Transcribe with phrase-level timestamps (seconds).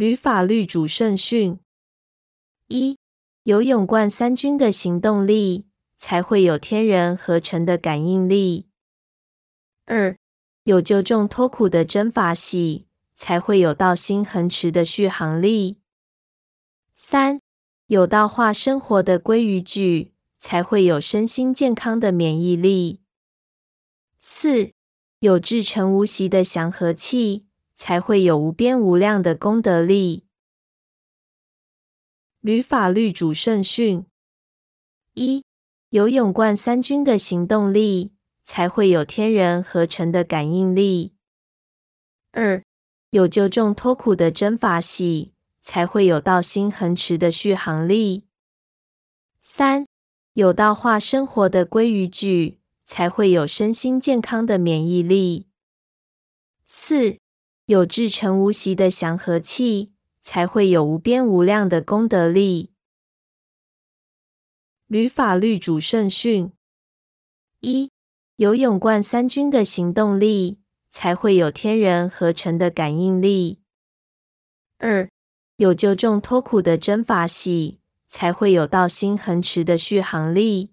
[0.00, 1.58] 履法律主圣训：
[2.68, 2.96] 一、
[3.42, 5.66] 有勇冠三军的行动力，
[5.98, 8.64] 才会有天人合成的感应力；
[9.84, 10.16] 二、
[10.64, 15.76] 有救众脱苦的真法喜，才会有道心恒持的续航力；
[16.94, 17.42] 三、
[17.88, 23.00] 有道化生活的归于矩，才会有身心健康的免疫力；
[24.18, 24.72] 四、
[25.18, 27.49] 有至诚无息的祥和气。
[27.80, 30.26] 才会有无边无量的功德力。
[32.40, 34.04] 履法律主圣训：
[35.14, 35.42] 一、
[35.88, 38.12] 有勇冠三军的行动力，
[38.44, 41.14] 才会有天人合成的感应力；
[42.32, 42.62] 二、
[43.12, 48.24] 有救众脱苦的真法喜，才会有道心恒持的续航力；
[49.40, 49.86] 三、
[50.34, 55.46] 有道化生活的归于矩，才会有身心健康的免疫力；
[56.66, 57.16] 四。
[57.70, 59.92] 有至诚无息的祥和气，
[60.22, 62.72] 才会有无边无量的功德力。
[64.88, 66.50] 履法律主圣训：
[67.60, 67.92] 一、
[68.34, 70.58] 有勇冠三军的行动力，
[70.90, 73.60] 才会有天人合成的感应力；
[74.78, 75.08] 二、
[75.54, 80.70] 有救众脱苦的真法喜，才会有道心恒持的续航力；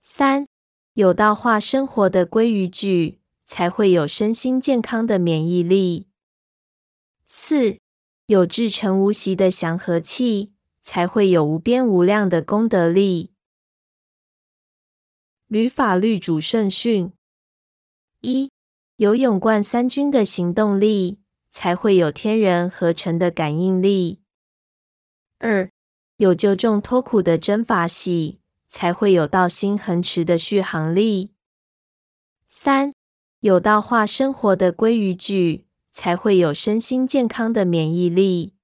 [0.00, 0.46] 三、
[0.94, 3.20] 有道化生活的归于矩。
[3.46, 6.08] 才会有身心健康的免疫力。
[7.24, 7.78] 四
[8.26, 13.32] 有至诚无息的祥和气，才会有无边无量的功德力。
[15.48, 17.12] 履法律主圣训：
[18.22, 18.50] 一
[18.96, 21.18] 有勇冠三军的行动力，
[21.50, 24.20] 才会有天人合成的感应力；
[25.38, 25.70] 二
[26.16, 31.30] 有救众脱苦的真法喜，才会有道心恒持的续航力；
[32.48, 32.94] 三
[33.44, 38.54] 有道化生活的归于矩，才会有身心健康的免疫力。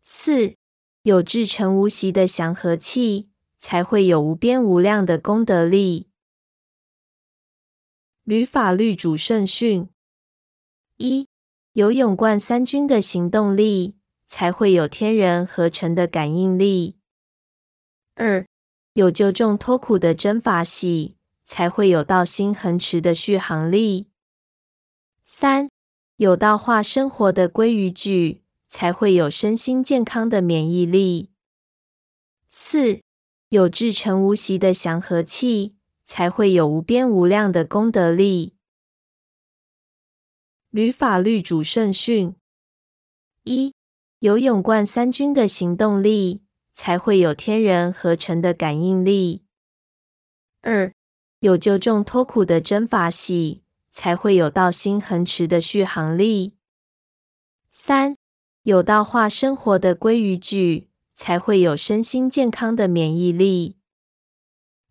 [0.00, 0.54] 四
[1.02, 6.08] 有至诚无息的祥和气，才会有无边无量的功德力。
[8.22, 9.88] 履法律主圣训：
[10.98, 11.26] 一
[11.72, 13.96] 有勇冠三军的行动力，
[14.28, 16.94] 才会有天人合成的感应力；
[18.14, 18.46] 二
[18.92, 21.16] 有救众脱苦的真法喜。
[21.44, 24.08] 才会有道心恒持的续航力。
[25.24, 25.68] 三
[26.16, 31.30] 有道化生活的归于矩，才会有身心健康的免疫力。
[32.48, 33.00] 四
[33.48, 35.74] 有至诚无息的祥和气，
[36.04, 38.54] 才会有无边无量的功德力。
[40.70, 42.34] 履法律主圣训：
[43.42, 43.74] 一
[44.20, 49.44] 有勇冠三军的行动力，才会有天人合成的感应力。
[50.62, 50.92] 二
[51.44, 53.62] 有救众脱苦的真法喜，
[53.92, 56.54] 才会有道心恒持的续航力。
[57.70, 58.16] 三
[58.62, 63.76] 有道化生活的归于矩，才会有身心健康的免疫力。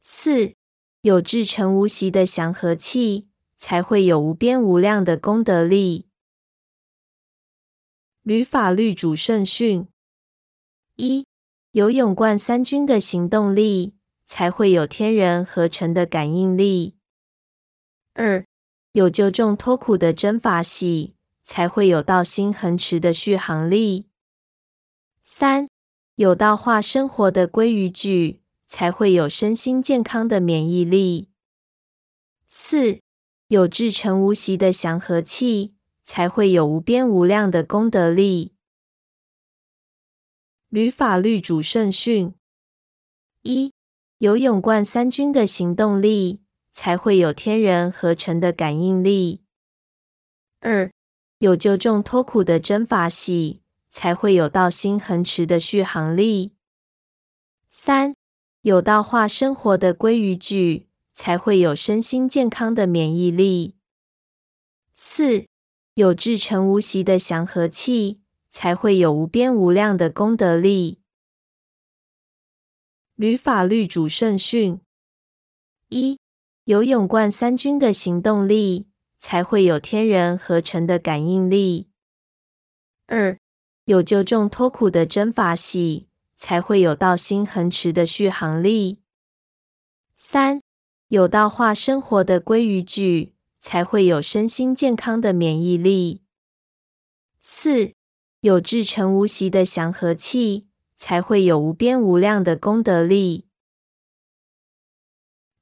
[0.00, 0.54] 四
[1.02, 6.08] 有至诚无息的祥和气，才会有无边无量的功德力。
[8.24, 9.86] 履法律主圣训：
[10.96, 11.24] 一
[11.70, 13.94] 有勇冠三军的行动力。
[14.30, 16.94] 才会有天人合成的感应力。
[18.14, 18.46] 二
[18.92, 24.06] 有救众脱苦的真法喜，才会有道心恒持的续航力。
[25.24, 25.68] 三
[26.14, 31.28] 有道化生活的归于矩，才会有身心健康的免疫力。
[32.46, 33.00] 四
[33.48, 35.74] 有至诚无息的祥和气，
[36.04, 38.54] 才会有无边无量的功德力。
[40.68, 42.32] 履法律主圣训：
[43.42, 43.72] 一。
[44.20, 46.40] 有勇冠三军的行动力，
[46.74, 49.40] 才会有天人合成的感应力；
[50.60, 50.92] 二
[51.38, 56.50] 有救众脱苦的真法喜，才会有道心恒持的续航力；
[57.70, 58.14] 三
[58.60, 63.76] 有道化生活的归于矩，才会有身心健康的免疫力；
[64.92, 65.46] 四
[65.94, 68.20] 有至诚无息的祥和气，
[68.50, 70.99] 才会有无边无量的功德力。
[73.20, 74.80] 履法律主圣训：
[75.90, 76.18] 一
[76.64, 78.86] 有勇冠三军的行动力，
[79.18, 81.88] 才会有天人合成的感应力；
[83.08, 83.38] 二
[83.84, 86.08] 有救众脱苦的真法喜，
[86.38, 89.00] 才会有道心恒持的续航力；
[90.16, 90.62] 三
[91.08, 96.22] 有道化生活的归于矩，才会有身心健康的免疫力；
[97.38, 97.92] 四
[98.40, 100.69] 有至诚无息的祥和气。
[101.00, 103.46] 才会有无边无量的功德力。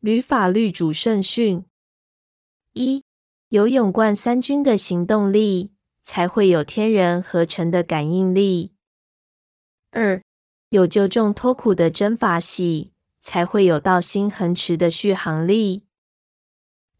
[0.00, 1.64] 履法律主圣训：
[2.72, 3.04] 一
[3.50, 5.70] 有勇冠三军的行动力，
[6.02, 8.72] 才会有天人合成的感应力。
[9.92, 10.20] 二，
[10.70, 15.84] 有救众脱苦的真法喜，才会有道心恒持的续航力。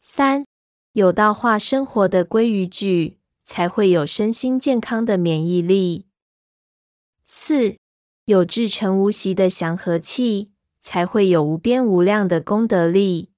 [0.01, 0.47] 三，
[0.93, 6.07] 有道化生活的归于矩，才会有身心健康的免疫力。
[7.25, 7.77] 四，
[8.29, 10.51] 有至诚无息的祥和气，
[10.83, 13.31] 才会有无边无量的功德力。